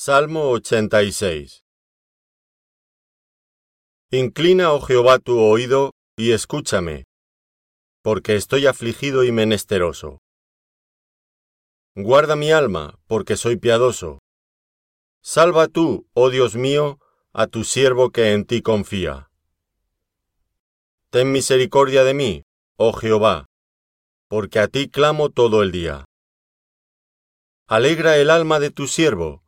[0.00, 1.64] Salmo 86
[4.12, 7.02] Inclina, oh Jehová, tu oído y escúchame,
[8.04, 10.20] porque estoy afligido y menesteroso.
[11.96, 14.20] Guarda mi alma, porque soy piadoso.
[15.20, 17.00] Salva tú, oh Dios mío,
[17.32, 19.32] a tu siervo que en ti confía.
[21.10, 22.44] Ten misericordia de mí,
[22.76, 23.46] oh Jehová,
[24.28, 26.04] porque a ti clamo todo el día.
[27.66, 29.42] Alegra el alma de tu siervo,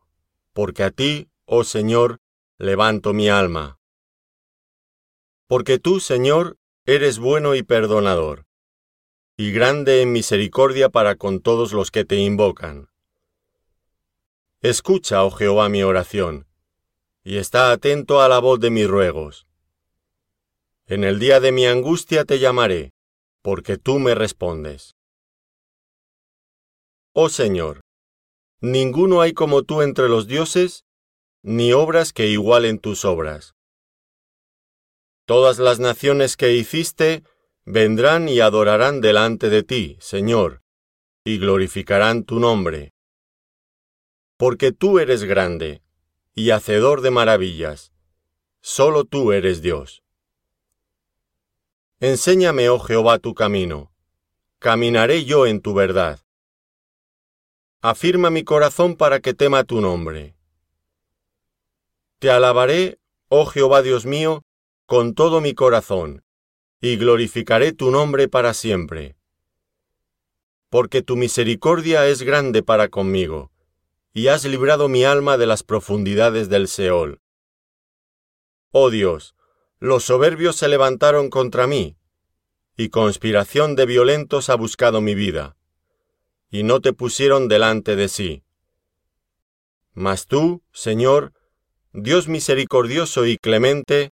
[0.52, 2.18] porque a ti, oh Señor,
[2.58, 3.78] levanto mi alma.
[5.46, 8.46] Porque tú, Señor, eres bueno y perdonador,
[9.36, 12.88] y grande en misericordia para con todos los que te invocan.
[14.60, 16.46] Escucha, oh Jehová, mi oración,
[17.24, 19.46] y está atento a la voz de mis ruegos.
[20.86, 22.92] En el día de mi angustia te llamaré,
[23.42, 24.96] porque tú me respondes.
[27.12, 27.80] Oh Señor,
[28.60, 30.84] ninguno hay como tú entre los dioses,
[31.42, 33.54] ni obras que igualen tus obras.
[35.24, 37.22] Todas las naciones que hiciste
[37.64, 40.62] vendrán y adorarán delante de ti, Señor,
[41.24, 42.92] y glorificarán tu nombre.
[44.36, 45.82] Porque tú eres grande,
[46.34, 47.92] y hacedor de maravillas,
[48.60, 50.02] solo tú eres Dios.
[52.00, 53.92] Enséñame, oh Jehová, tu camino,
[54.58, 56.20] caminaré yo en tu verdad.
[57.82, 60.36] Afirma mi corazón para que tema tu nombre.
[62.18, 64.44] Te alabaré, oh Jehová Dios mío,
[64.84, 66.22] con todo mi corazón,
[66.82, 69.16] y glorificaré tu nombre para siempre.
[70.68, 73.50] Porque tu misericordia es grande para conmigo,
[74.12, 77.22] y has librado mi alma de las profundidades del Seol.
[78.72, 79.34] Oh Dios,
[79.78, 81.96] los soberbios se levantaron contra mí,
[82.76, 85.56] y conspiración de violentos ha buscado mi vida
[86.50, 88.42] y no te pusieron delante de sí.
[89.92, 91.32] Mas tú, Señor,
[91.92, 94.12] Dios misericordioso y clemente,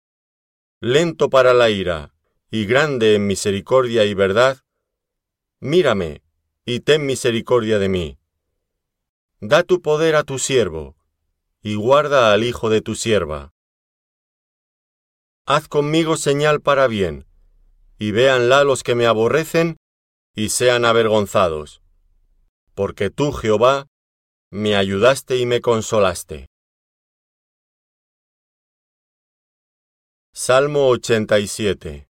[0.79, 2.13] lento para la ira,
[2.51, 4.59] y grande en misericordia y verdad,
[5.59, 6.21] mírame,
[6.65, 8.19] y ten misericordia de mí.
[9.39, 10.95] Da tu poder a tu siervo,
[11.61, 13.53] y guarda al hijo de tu sierva.
[15.45, 17.25] Haz conmigo señal para bien,
[17.97, 19.77] y véanla los que me aborrecen,
[20.35, 21.81] y sean avergonzados
[22.77, 23.87] porque tú, Jehová,
[24.51, 26.51] me ayudaste y me consolaste.
[30.31, 32.07] Salmo 87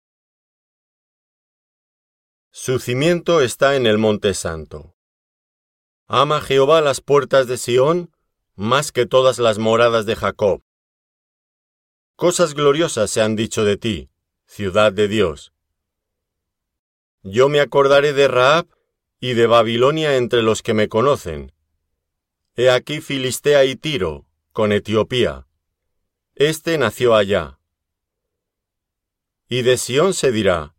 [2.49, 4.95] Su cimiento está en el monte santo.
[6.07, 8.11] Ama Jehová las puertas de Sión
[8.55, 10.63] más que todas las moradas de Jacob.
[12.15, 14.09] Cosas gloriosas se han dicho de ti,
[14.47, 15.53] ciudad de Dios.
[17.21, 18.74] Yo me acordaré de Raab
[19.19, 21.51] y de Babilonia entre los que me conocen.
[22.55, 25.47] He aquí Filistea y Tiro, con Etiopía.
[26.35, 27.59] Este nació allá.
[29.47, 30.75] Y de Sión se dirá,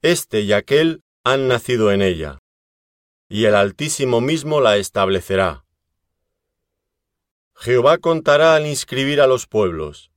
[0.00, 2.38] Este y aquel han nacido en ella,
[3.28, 5.64] y el Altísimo mismo la establecerá.
[7.54, 10.10] Jehová contará al inscribir a los pueblos,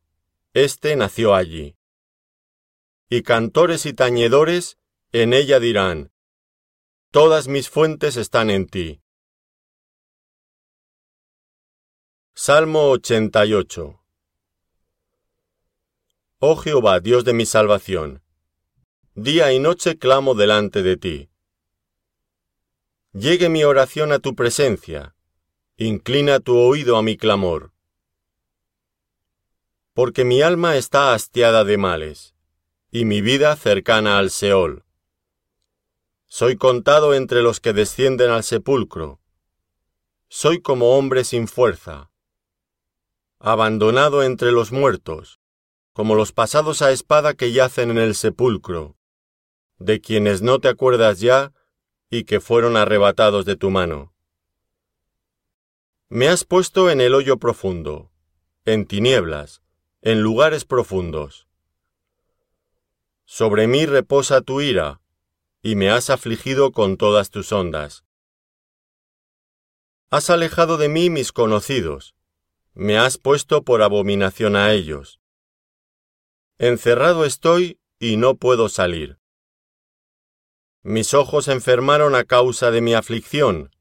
[0.53, 1.75] Este nació allí.
[3.09, 4.77] Y cantores y tañedores
[5.11, 6.11] en ella dirán,
[7.15, 9.01] Todas mis fuentes están en ti.
[12.33, 14.03] Salmo 88
[16.39, 18.21] Oh Jehová, Dios de mi salvación,
[19.13, 21.29] día y noche clamo delante de ti.
[23.13, 25.15] Llegue mi oración a tu presencia,
[25.77, 27.71] inclina tu oído a mi clamor.
[29.93, 32.35] Porque mi alma está hastiada de males,
[32.91, 34.84] y mi vida cercana al Seol.
[36.37, 39.21] Soy contado entre los que descienden al sepulcro.
[40.27, 42.11] Soy como hombre sin fuerza,
[43.39, 45.39] abandonado entre los muertos,
[45.93, 48.97] como los pasados a espada que yacen en el sepulcro,
[49.77, 51.53] de quienes no te acuerdas ya
[52.09, 54.13] y que fueron arrebatados de tu mano.
[56.09, 58.11] Me has puesto en el hoyo profundo,
[58.65, 59.61] en tinieblas,
[60.01, 61.47] en lugares profundos.
[63.23, 64.99] Sobre mí reposa tu ira,
[65.65, 68.05] y me has afligido con todas tus ondas.
[70.11, 72.13] Has alejado de mí mis conocidos,
[72.75, 75.19] me has puesto por abominación a ellos.
[76.59, 79.17] Encerrado estoy y no puedo salir.
[80.83, 83.75] Mis ojos enfermaron a causa de mi aflicción.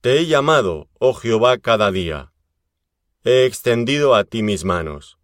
[0.00, 2.32] Te he llamado, oh Jehová, cada día.
[3.24, 5.18] He extendido a ti mis manos.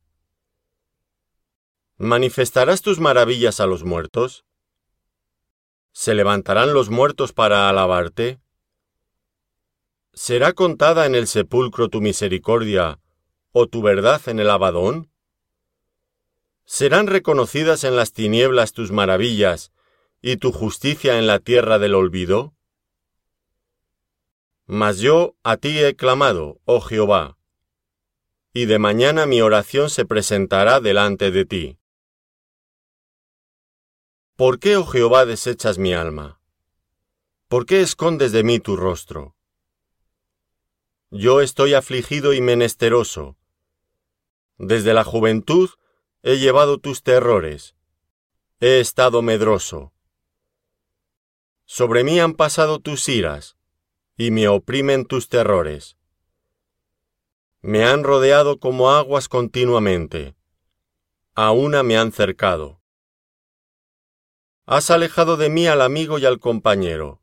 [1.96, 4.44] ¿Manifestarás tus maravillas a los muertos?
[5.96, 8.40] ¿Se levantarán los muertos para alabarte?
[10.12, 12.98] ¿Será contada en el sepulcro tu misericordia
[13.52, 15.12] o tu verdad en el abadón?
[16.64, 19.70] ¿Serán reconocidas en las tinieblas tus maravillas
[20.20, 22.54] y tu justicia en la tierra del olvido?
[24.66, 27.38] Mas yo a ti he clamado, oh Jehová,
[28.52, 31.78] y de mañana mi oración se presentará delante de ti.
[34.36, 36.40] ¿Por qué, oh Jehová, desechas mi alma?
[37.46, 39.36] ¿Por qué escondes de mí tu rostro?
[41.12, 43.36] Yo estoy afligido y menesteroso.
[44.58, 45.70] Desde la juventud
[46.24, 47.76] he llevado tus terrores.
[48.58, 49.92] He estado medroso.
[51.64, 53.56] Sobre mí han pasado tus iras,
[54.16, 55.96] y me oprimen tus terrores.
[57.60, 60.34] Me han rodeado como aguas continuamente.
[61.36, 62.80] A una me han cercado.
[64.66, 67.20] Has alejado de mí al amigo y al compañero,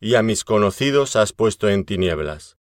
[0.00, 2.58] y a mis conocidos has puesto en tinieblas.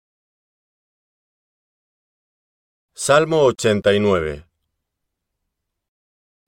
[2.93, 4.45] Salmo 89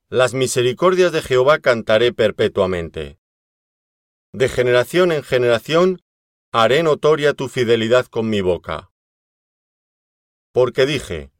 [0.09, 3.21] Las misericordias de Jehová cantaré perpetuamente.
[4.33, 6.01] De generación en generación
[6.51, 8.91] haré notoria tu fidelidad con mi boca.
[10.51, 11.31] Porque dije,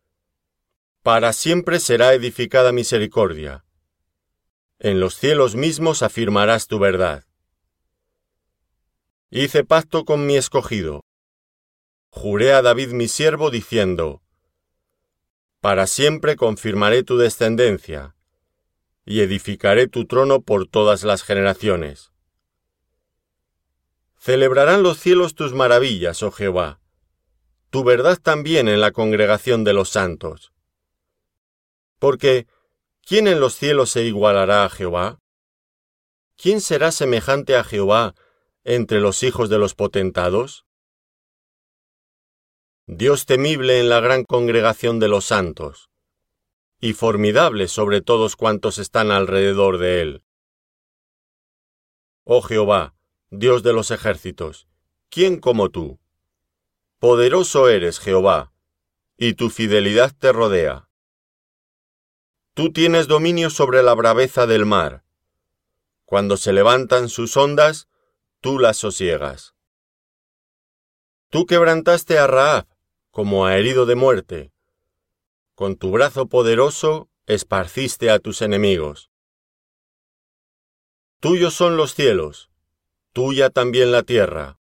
[1.01, 3.65] para siempre será edificada misericordia.
[4.83, 7.24] En los cielos mismos afirmarás tu verdad.
[9.30, 11.06] Hice pacto con mi escogido.
[12.09, 14.21] Juré a David mi siervo diciendo,
[15.62, 18.13] Para siempre confirmaré tu descendencia,
[19.06, 22.12] y edificaré tu trono por todas las generaciones.
[24.18, 26.81] Celebrarán los cielos tus maravillas, oh Jehová,
[27.69, 30.51] tu verdad también en la congregación de los santos.
[32.00, 32.47] Porque,
[33.05, 35.19] ¿quién en los cielos se igualará a Jehová?
[36.35, 38.15] ¿Quién será semejante a Jehová
[38.63, 40.65] entre los hijos de los potentados?
[42.85, 45.89] Dios temible en la gran congregación de los santos,
[46.79, 50.25] y formidable sobre todos cuantos están alrededor de él.
[52.25, 52.94] Oh Jehová,
[53.29, 54.67] Dios de los ejércitos,
[55.09, 56.00] ¿quién como tú?
[57.00, 58.53] Poderoso eres, Jehová,
[59.17, 60.89] y tu fidelidad te rodea.
[62.53, 65.03] Tú tienes dominio sobre la braveza del mar.
[66.05, 67.88] Cuando se levantan sus ondas,
[68.41, 69.55] tú las sosiegas.
[71.29, 72.67] Tú quebrantaste a Raab
[73.09, 74.53] como a herido de muerte.
[75.55, 79.09] Con tu brazo poderoso esparciste a tus enemigos.
[81.19, 82.51] Tuyos son los cielos,
[83.13, 84.59] tuya también la tierra.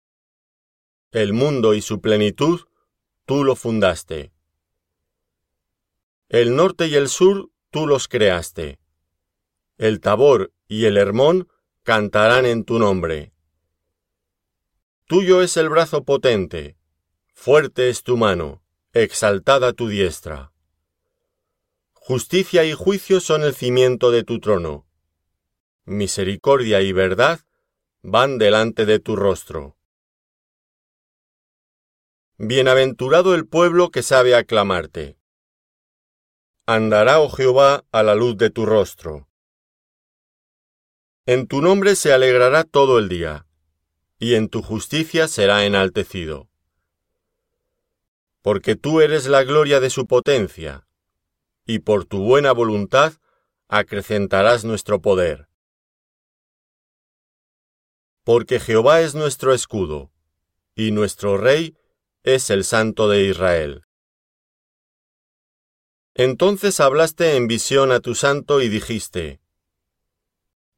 [1.11, 2.61] El mundo y su plenitud,
[3.25, 4.31] tú lo fundaste.
[6.29, 8.79] El norte y el sur, tú los creaste.
[9.77, 11.47] El Tabor y el Hermón
[11.83, 13.33] cantarán en tu nombre.
[15.07, 16.77] Tuyo es el brazo potente,
[17.33, 18.61] fuerte es tu mano,
[18.93, 20.51] exaltada tu diestra.
[21.93, 24.85] Justicia y juicio son el cimiento de tu trono.
[25.85, 27.39] Misericordia y verdad
[28.01, 29.77] van delante de tu rostro.
[32.37, 35.20] Bienaventurado el pueblo que sabe aclamarte.
[36.73, 39.27] Andará, oh Jehová, a la luz de tu rostro.
[41.25, 43.45] En tu nombre se alegrará todo el día,
[44.19, 46.49] y en tu justicia será enaltecido.
[48.41, 50.87] Porque tú eres la gloria de su potencia,
[51.65, 53.13] y por tu buena voluntad
[53.67, 55.51] acrecentarás nuestro poder
[58.23, 60.11] porque Jehová es nuestro escudo,
[60.75, 61.75] y nuestro Rey
[62.23, 63.83] es el Santo de Israel.
[66.13, 69.41] Entonces hablaste en visión a tu santo y dijiste,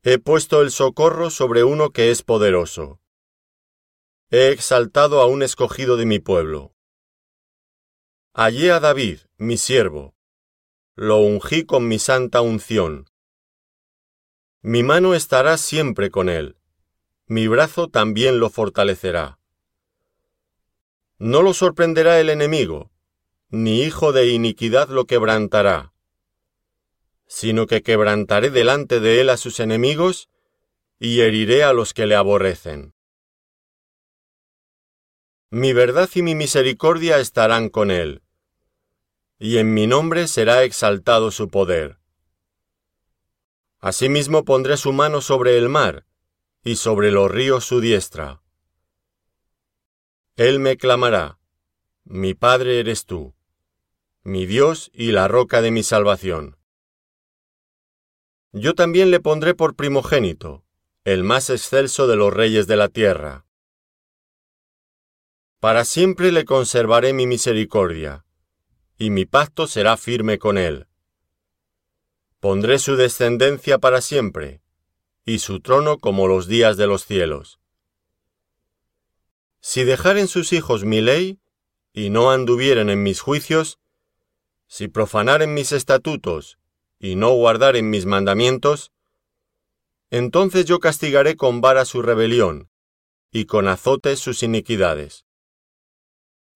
[0.03, 2.99] He puesto el socorro sobre uno que es poderoso.
[4.29, 6.73] He exaltado a un escogido de mi pueblo.
[8.33, 10.15] Hallé a David, mi siervo.
[10.95, 13.09] Lo ungí con mi santa unción.
[14.61, 16.57] Mi mano estará siempre con él
[17.33, 19.39] mi brazo también lo fortalecerá.
[21.17, 22.91] No lo sorprenderá el enemigo,
[23.55, 25.93] ni hijo de iniquidad lo quebrantará,
[27.27, 30.27] sino que quebrantaré delante de él a sus enemigos
[30.97, 32.95] y heriré a los que le aborrecen.
[35.51, 38.23] Mi verdad y mi misericordia estarán con él,
[39.37, 41.99] y en mi nombre será exaltado su poder.
[43.81, 46.07] Asimismo pondré su mano sobre el mar,
[46.63, 48.41] y sobre los ríos su diestra.
[50.37, 51.37] Él me clamará,
[52.03, 53.32] mi Padre eres tú,
[54.25, 56.57] mi Dios y la roca de mi salvación.
[58.53, 60.63] Yo también le pondré por primogénito,
[61.03, 63.45] el más excelso de los reyes de la tierra.
[65.59, 68.25] Para siempre le conservaré mi misericordia,
[68.97, 70.87] y mi pacto será firme con él.
[72.39, 74.61] Pondré su descendencia para siempre,
[75.25, 77.59] y su trono como los días de los cielos.
[79.59, 81.41] Si dejaren sus hijos mi ley,
[81.91, 83.79] y no anduvieren en mis juicios,
[84.73, 86.57] si profanaren mis estatutos,
[86.97, 88.91] y no guardaren mis mandamientos,
[90.09, 92.71] entonces yo castigaré con vara su rebelión,
[93.29, 95.27] y con azotes sus iniquidades.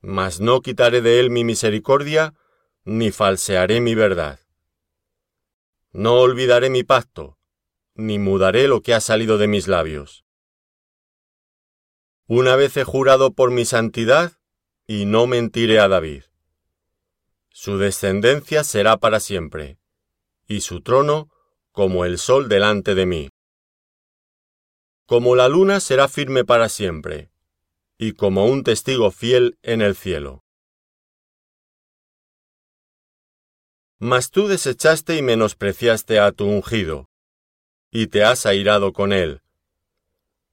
[0.01, 2.33] Mas no quitaré de él mi misericordia,
[2.85, 4.39] ni falsearé mi verdad.
[5.91, 7.37] No olvidaré mi pacto,
[7.93, 10.25] ni mudaré lo que ha salido de mis labios.
[12.25, 14.39] Una vez he jurado por mi santidad,
[14.87, 16.23] y no mentiré a David.
[17.59, 19.79] Su descendencia será para siempre,
[20.47, 21.31] y su trono
[21.71, 23.29] como el sol delante de mí.
[25.07, 27.31] Como la luna será firme para siempre,
[27.97, 30.43] y como un testigo fiel en el cielo.
[33.97, 37.09] Mas tú desechaste y menospreciaste a tu ungido,
[37.89, 39.41] y te has airado con él.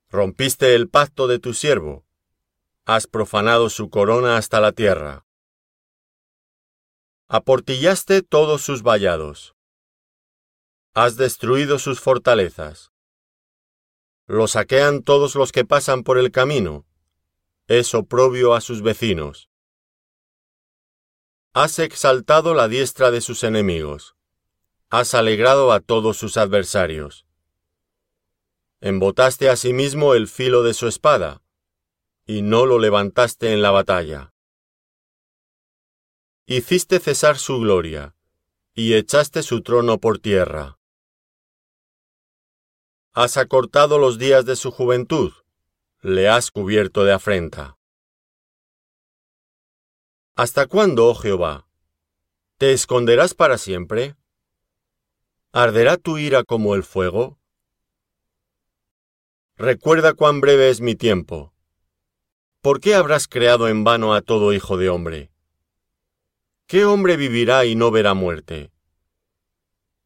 [0.09, 2.07] Rompiste el pacto de tu siervo,
[2.87, 5.24] has profanado su corona hasta la tierra.
[7.29, 9.55] Aportillaste todos sus vallados.
[10.93, 12.93] Has destruido sus fortalezas.
[14.27, 16.85] Lo saquean todos los que pasan por el camino.
[17.67, 19.49] Es oprobio a sus vecinos.
[21.55, 24.17] Has exaltado la diestra de sus enemigos.
[24.91, 27.25] Has alegrado a todos sus adversarios.
[28.83, 31.41] Embotaste asimismo el filo de su espada,
[32.27, 34.34] y no lo levantaste en la batalla.
[36.47, 38.15] Hiciste cesar su gloria,
[38.75, 40.79] y echaste su trono por tierra.
[43.15, 45.33] Has acortado los días de su juventud,
[46.03, 47.79] le has cubierto de afrenta.
[50.35, 51.67] ¿Hasta cuándo, oh Jehová?
[52.59, 54.15] ¿Te esconderás para siempre?
[55.51, 57.39] ¿Arderá tu ira como el fuego?
[59.57, 61.55] Recuerda cuán breve es mi tiempo.
[62.61, 65.34] ¿Por qué habrás creado en vano a todo hijo de hombre?
[66.67, 68.73] ¿Qué hombre vivirá y no verá muerte?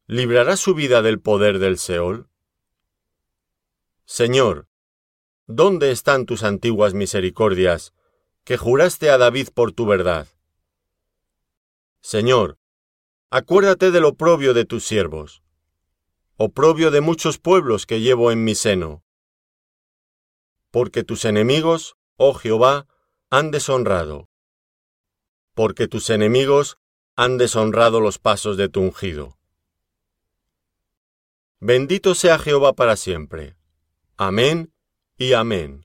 [0.07, 2.27] ¿Librará su vida del poder del Seol?
[4.03, 4.67] Señor,
[5.47, 7.93] ¿dónde están tus antiguas misericordias
[8.43, 10.27] que juraste a David por tu verdad?
[12.01, 12.57] Señor,
[13.29, 15.41] acuérdate del oprobio de tus siervos,
[16.35, 19.05] oprobio de muchos pueblos que llevo en mi seno.
[20.71, 22.85] Porque tus enemigos, oh Jehová,
[23.29, 24.28] han deshonrado.
[25.59, 26.77] Porque tus enemigos
[27.17, 29.37] han deshonrado los pasos de tu ungido.
[31.59, 33.57] Bendito sea Jehová para siempre.
[34.15, 34.71] Amén
[35.17, 35.77] y amén.